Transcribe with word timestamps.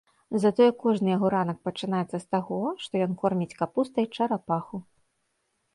Затое 0.43 0.69
кожны 0.83 1.07
яго 1.17 1.27
ранак 1.33 1.59
пачынаецца 1.69 2.17
з 2.23 2.25
таго, 2.37 2.59
што 2.85 2.93
ён 3.09 3.17
корміць 3.21 3.57
капустай 3.61 4.05
чарапаху. 4.17 4.75